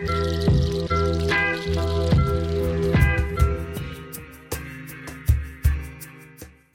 [0.00, 0.49] Música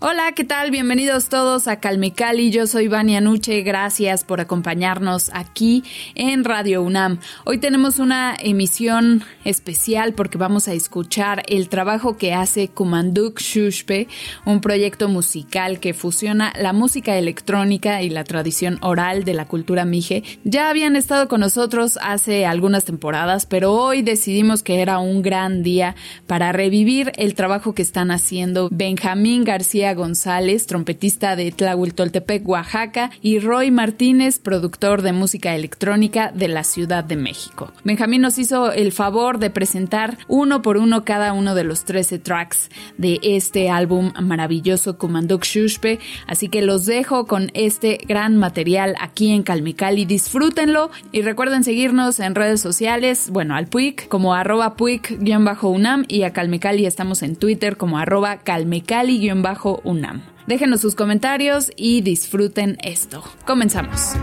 [0.07, 0.69] Hola, ¿qué tal?
[0.69, 2.51] Bienvenidos todos a Calme Cali.
[2.51, 3.63] Yo soy Vania Nuche.
[3.63, 7.17] Gracias por acompañarnos aquí en Radio UNAM.
[7.43, 14.07] Hoy tenemos una emisión especial porque vamos a escuchar el trabajo que hace Kumanduk Shushpe,
[14.45, 19.85] un proyecto musical que fusiona la música electrónica y la tradición oral de la cultura
[19.85, 20.21] mije.
[20.43, 25.63] Ya habían estado con nosotros hace algunas temporadas, pero hoy decidimos que era un gran
[25.63, 25.95] día
[26.27, 33.39] para revivir el trabajo que están haciendo Benjamín García González, trompetista de Tlahuiltoltepec, Oaxaca, y
[33.39, 37.71] Roy Martínez, productor de música electrónica de la Ciudad de México.
[37.83, 42.19] Benjamín nos hizo el favor de presentar uno por uno cada uno de los 13
[42.19, 48.95] tracks de este álbum maravilloso Kumanduk Shushpe, así que los dejo con este gran material
[48.99, 50.05] aquí en Calmicali.
[50.05, 56.33] Disfrútenlo y recuerden seguirnos en redes sociales, bueno, al Puig como arroba Puig-UNAM y a
[56.33, 59.84] Calmicali estamos en Twitter como arroba Calmicali-UNAM.
[59.85, 60.23] UNAM.
[60.47, 63.23] Déjenos sus comentarios y disfruten esto.
[63.45, 64.13] Comenzamos.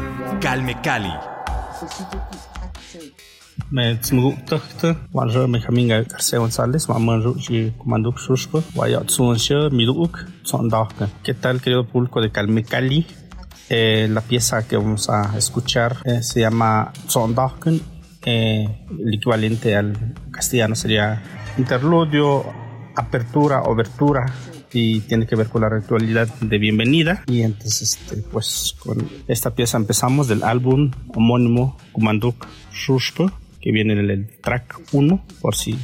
[0.40, 1.12] Calme Cali.
[3.70, 4.34] me tsmugu
[5.12, 9.54] wan re me haminga García González wa man ruji comando suspo wa ya tsun she
[9.70, 13.06] miduk son dahka qué tal querido público de Calme Cali
[13.70, 17.80] eh, la pieza que vamos a escuchar eh, se llama Son Dahken
[18.26, 19.96] eh, el equivalente al
[20.30, 21.22] castellano sería
[21.56, 22.44] interludio
[22.94, 24.26] apertura obertura
[24.72, 27.24] y tiene que ver con la ritualidad de bienvenida.
[27.26, 33.30] Y entonces, este, pues con esta pieza empezamos del álbum homónimo Kumanduk Shushpo,
[33.60, 35.78] que viene en el track 1, por si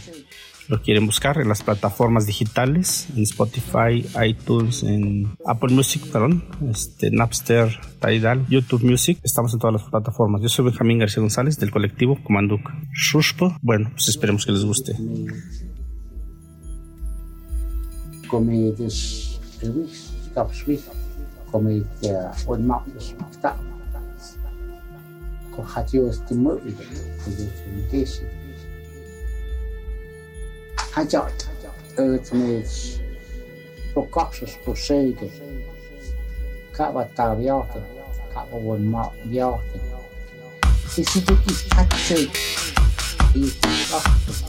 [0.69, 7.11] lo quieren buscar en las plataformas digitales, en Spotify, iTunes, en Apple Music, perdón, este,
[7.11, 9.19] Napster, Tidal, YouTube Music.
[9.23, 10.43] Estamos en todas las plataformas.
[10.43, 12.61] Yo soy Benjamín García González del colectivo Kumanduk
[12.93, 13.57] Shushpo.
[13.63, 14.95] Bueno, pues esperemos que les guste.
[18.29, 19.97] comedies a week,
[20.35, 20.85] cups week,
[21.51, 23.59] comedia on mountains, tap.
[25.53, 28.29] Kohatio is the movie, the invitation.
[30.97, 31.49] I thought,
[31.97, 33.01] earth maids,
[33.95, 35.33] Procoxus proceeded,
[36.73, 37.83] Cavataviata,
[38.33, 39.61] Cavawan Martiata.
[40.95, 42.37] He said that he's captured,
[43.33, 44.49] he's captured.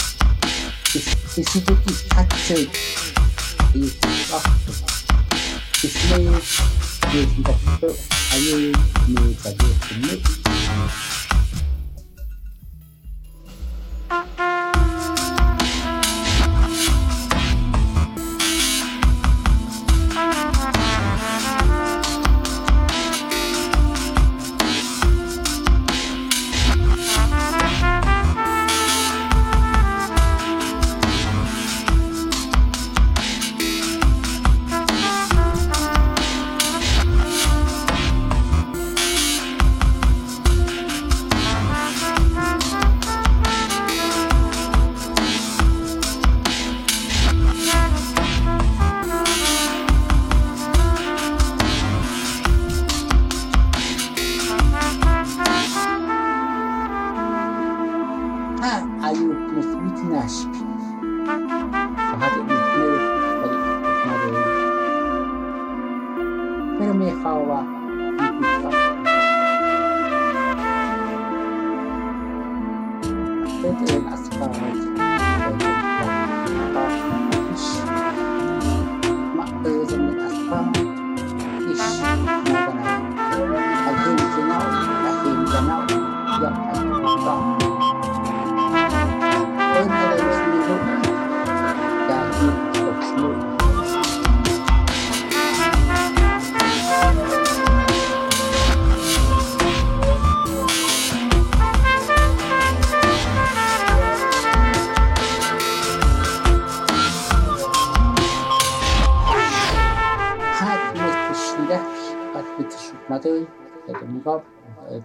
[0.92, 3.09] He said that he's captured.
[3.72, 4.04] Thank
[11.14, 11.19] you.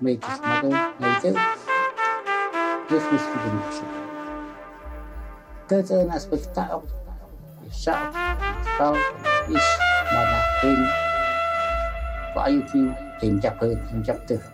[0.05, 1.35] make a smuggled native.
[2.91, 3.39] This must be
[5.81, 6.85] the nak sebut tak aku
[7.65, 8.12] Isyak
[8.77, 8.93] Kau
[9.49, 9.65] is
[10.12, 10.85] Mana Him
[12.37, 12.93] What are you doing
[13.25, 14.45] Him japa Him Tak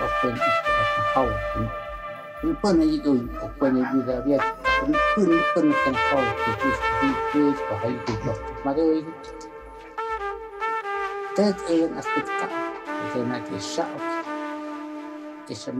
[0.00, 0.58] apa Ish
[1.12, 3.76] Kau Ini pun lagi tu Kau pun
[4.24, 4.40] biar
[4.88, 6.72] Ini pun Ini pun Kau Ini pun
[7.04, 8.00] Ini pun Ini pun Ini
[8.64, 9.41] pun Ini pun Ini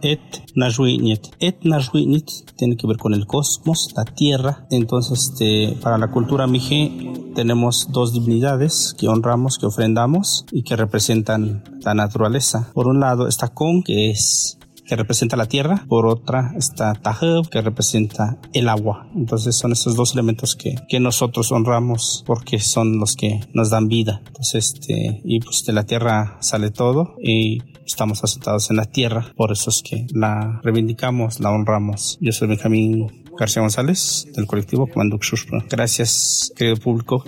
[0.00, 0.20] et
[0.54, 1.26] najwinit.
[1.40, 4.64] Et najwinit tiene que ver con el cosmos, la tierra.
[4.70, 10.76] Entonces, este, para la cultura mije tenemos dos divinidades que honramos, que ofrendamos y que
[10.76, 12.70] representan la naturaleza.
[12.74, 17.48] Por un lado está Kon, que es que representa la tierra, por otra está Tahab,
[17.48, 19.08] que representa el agua.
[19.16, 23.88] Entonces son esos dos elementos que, que nosotros honramos porque son los que nos dan
[23.88, 24.22] vida.
[24.26, 29.32] Entonces, este, y pues de la tierra sale todo y estamos asentados en la tierra,
[29.36, 32.18] por eso es que la reivindicamos, la honramos.
[32.20, 35.64] Yo soy Benjamín García González del colectivo Comando Xuxpro.
[35.68, 37.24] Gracias, querido público,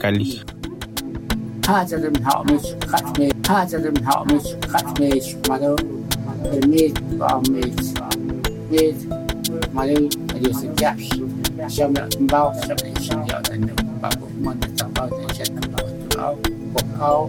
[0.00, 0.42] Cali.
[16.98, 17.26] Hao,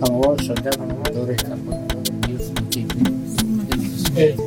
[0.00, 4.38] ahora soldados motores japoneses multiplicados.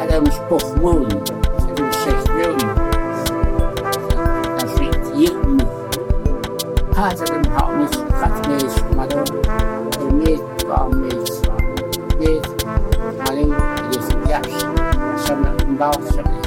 [0.00, 1.22] Adams pochmolen,
[1.70, 2.74] Adams zegmolen.
[4.62, 5.66] Als ik hier moet,
[6.90, 9.26] gaat er een hout met katmees, maar dan
[9.90, 11.40] er niet kwam mees.
[12.18, 12.64] Dit,
[13.28, 13.54] alleen,
[13.90, 14.64] dit is jas,
[15.24, 16.41] samen een bouw, samen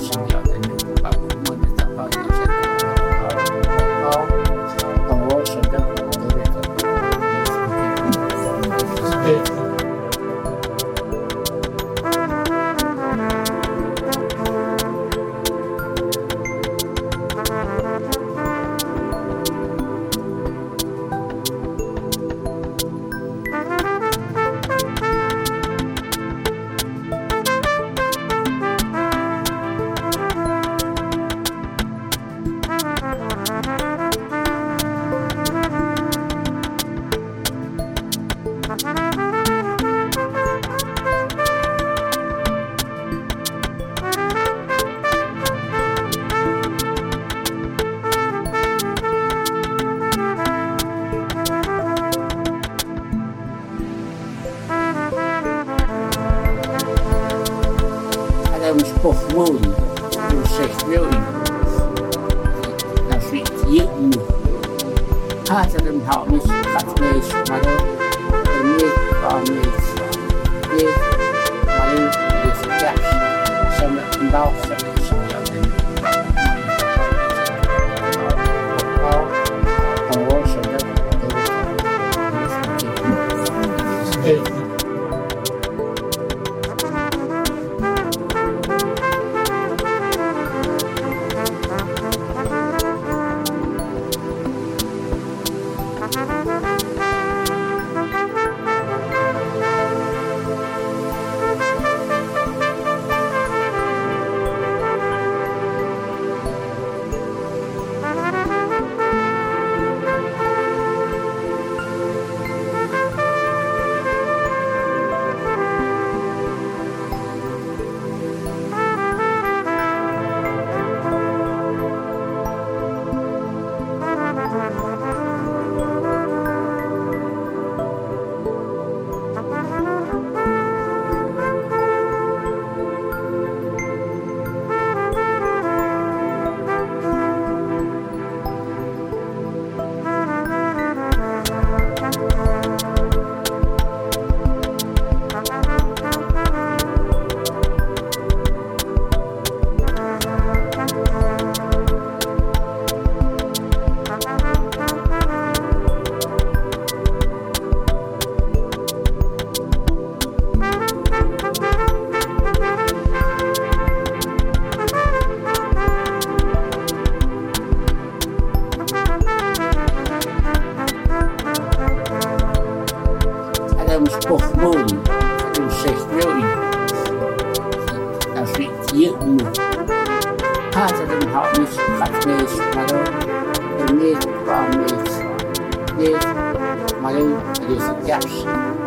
[84.25, 84.54] Yeah.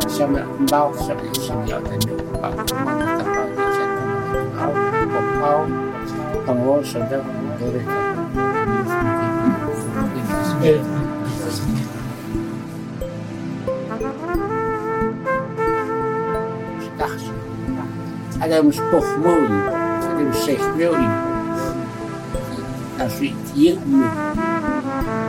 [0.06, 2.54] Siyempre, bao sa isang yata niyo pa.
[2.54, 3.84] dan sa
[4.30, 4.72] panghaw,
[5.10, 5.60] panghaw,
[6.46, 7.82] panghaw, sa dapat ng dore
[18.68, 19.48] is toch mooi.
[22.98, 24.04] Als we het hier nu.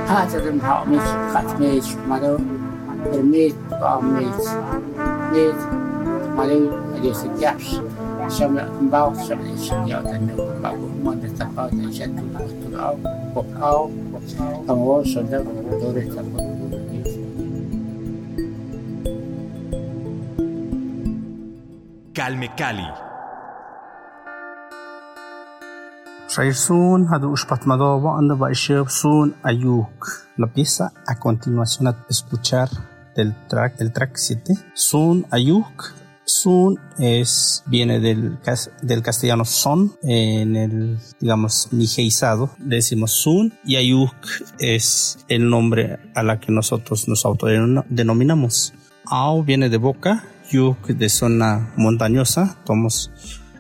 [0.06, 1.00] Gaat het hem houden,
[1.32, 2.59] gaat mee, maar dan.
[3.06, 3.56] Er er
[16.02, 16.18] het.
[22.14, 23.09] Calme Cali.
[28.38, 30.08] Baisheb sun ayuk.
[30.38, 32.70] La pieza a continuación a escuchar
[33.16, 34.54] del track, del track 7.
[34.74, 35.94] Sun ayuk.
[36.26, 43.78] Sun es, viene del, cas- del castellano son, en el, digamos, nigeizado, decimos sun, y
[43.78, 44.14] ayuk
[44.60, 48.74] es el nombre a la que nosotros nos autodenominamos.
[49.06, 53.10] Au viene de boca, yuk de zona montañosa, tomos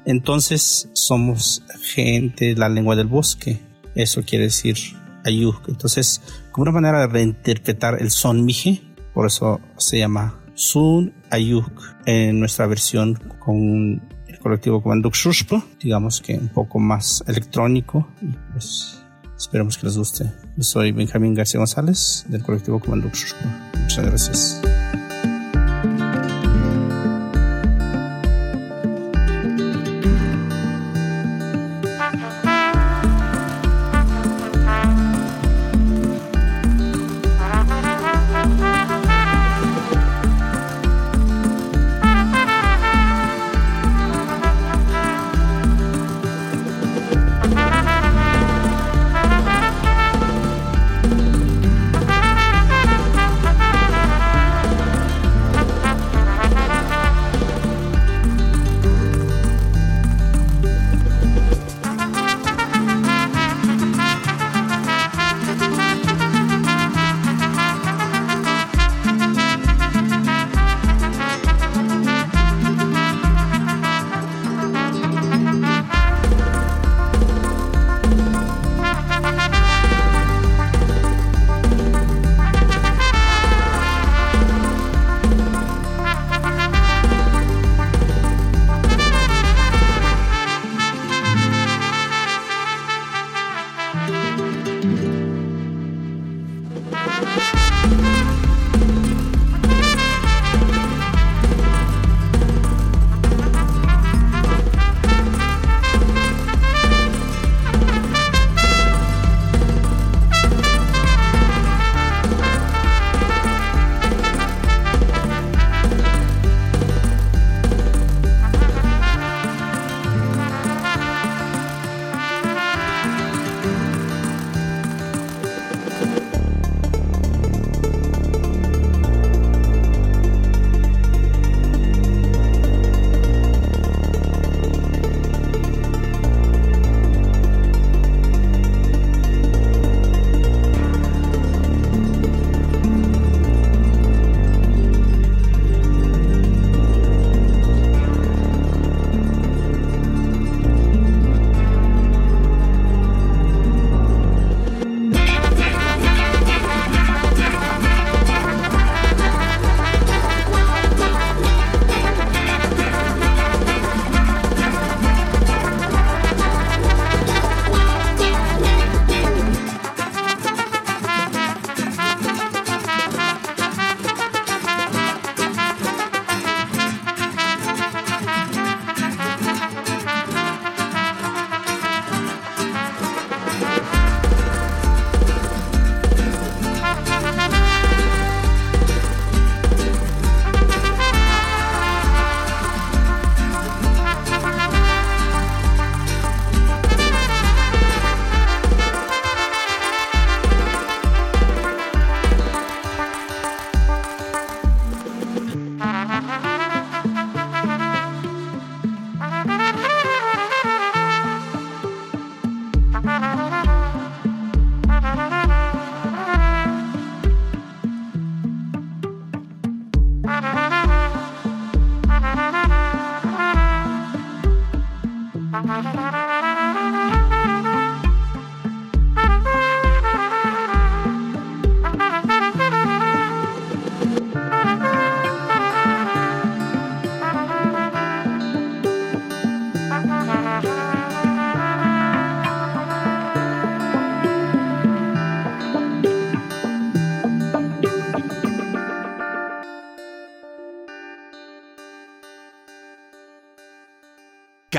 [0.09, 3.59] entonces somos gente de la lengua del bosque.
[3.93, 4.75] Eso quiere decir
[5.23, 5.69] ayuk.
[5.69, 8.81] Entonces, como una manera de reinterpretar el son mije,
[9.13, 11.71] por eso se llama sun ayuk
[12.07, 18.07] en nuestra versión con el colectivo Comanduk Shushpa, digamos que un poco más electrónico.
[18.51, 19.03] Pues
[19.37, 20.25] esperemos que les guste.
[20.57, 23.71] Yo soy Benjamín García González del colectivo Comanduk Shushpa.
[23.79, 24.61] Muchas gracias.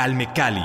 [0.02, 0.62] Calme Cali.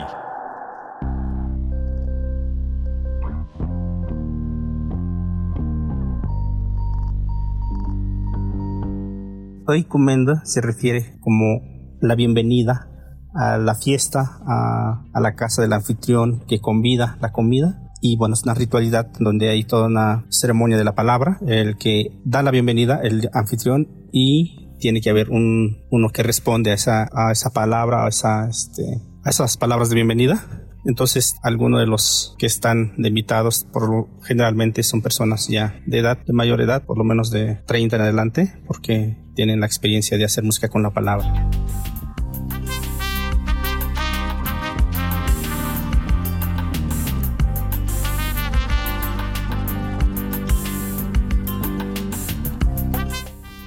[9.67, 11.59] Hoy Comenda se refiere como
[11.99, 12.87] la bienvenida
[13.33, 17.91] a la fiesta, a, la casa del anfitrión que convida la comida.
[17.99, 22.21] Y bueno, es una ritualidad donde hay toda una ceremonia de la palabra, el que
[22.23, 27.09] da la bienvenida, el anfitrión, y tiene que haber un, uno que responde a esa,
[27.11, 30.45] a esa palabra, a esa, este, esas palabras de bienvenida.
[30.85, 35.97] Entonces, algunos de los que están de invitados, por lo, generalmente son personas ya de
[35.97, 40.17] edad, de mayor edad, por lo menos de 30 en adelante, porque tienen la experiencia
[40.17, 41.49] de hacer música con la palabra.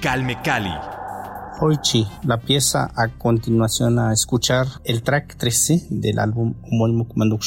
[0.00, 0.97] Calme Cali.
[1.60, 7.42] Hoichi, la pieza a continuación a escuchar el track 13 del álbum homónimo Kumanduk.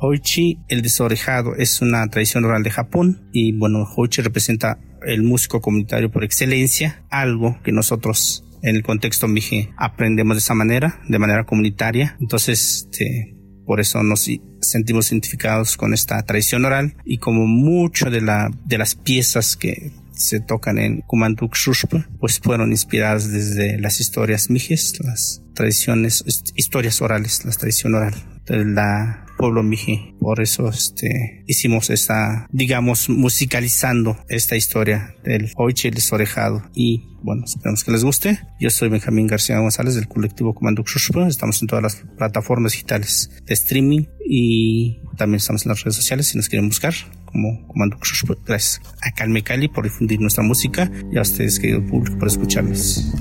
[0.00, 5.60] Hoichi, el desorejado, es una tradición oral de Japón y bueno, Hoichi representa el músico
[5.60, 11.18] comunitario por excelencia, algo que nosotros en el contexto Mije aprendemos de esa manera, de
[11.18, 12.16] manera comunitaria.
[12.20, 14.26] Entonces, este, por eso nos
[14.60, 20.78] sentimos identificados con esta tradición oral y como mucho de las piezas que se tocan
[20.78, 27.52] en Kumanduk Shushpa, pues fueron inspiradas desde las historias mijes, las tradiciones, historias orales, la
[27.52, 28.14] tradición oral
[28.50, 30.14] la pueblo mije.
[30.20, 36.62] Por eso este, hicimos esta, digamos, musicalizando esta historia del Oiche el desorejado.
[36.74, 38.40] Y bueno, esperamos que les guste.
[38.60, 41.26] Yo soy Benjamín García González del colectivo Kumanduk Shushpa.
[41.26, 46.28] Estamos en todas las plataformas digitales de streaming y también estamos en las redes sociales
[46.28, 47.96] si nos quieren buscar como Comando
[48.44, 53.12] Gracias a Calme Cali por difundir nuestra música y a ustedes, querido público, por escucharnos.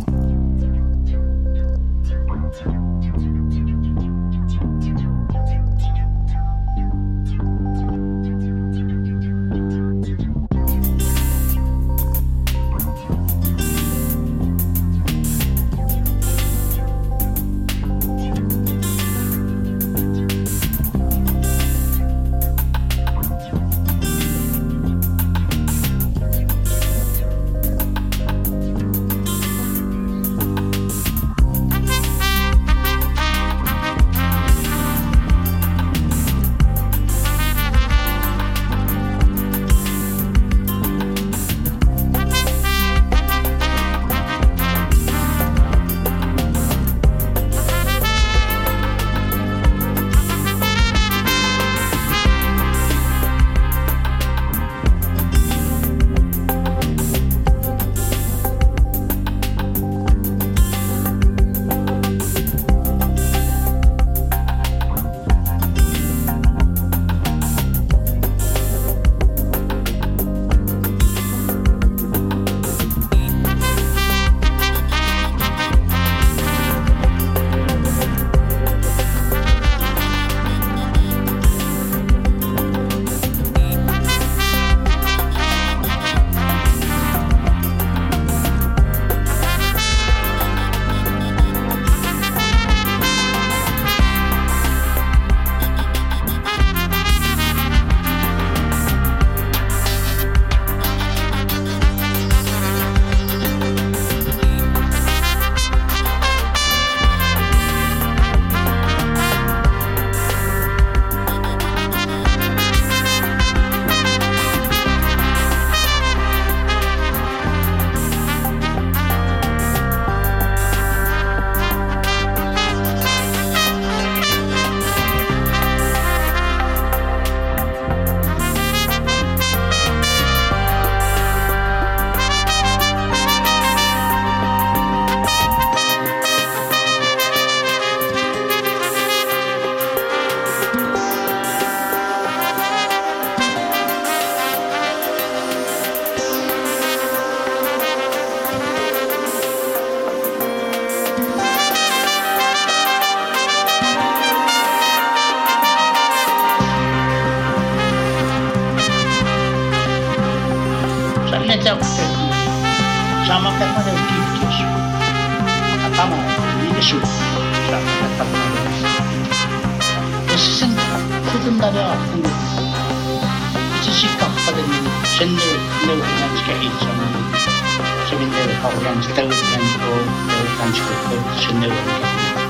[181.06, 181.08] 和
[181.40, 181.90] 人类文明，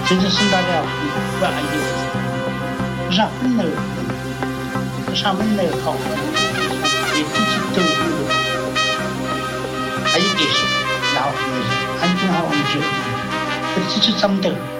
[0.07, 0.69] 真正现代的
[1.39, 3.59] 不然就是让人
[5.15, 5.97] 上人类靠谱，
[7.15, 8.29] 也不是走路的，
[10.05, 10.55] 还有就是
[11.15, 11.53] 老我们
[12.01, 12.75] 安全好我们就，
[13.89, 14.78] 这是真的。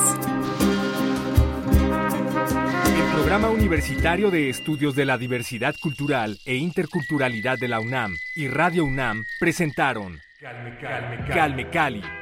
[2.87, 8.49] El Programa Universitario de Estudios de la Diversidad Cultural e Interculturalidad de la UNAM y
[8.49, 12.22] Radio UNAM presentaron Calme Cali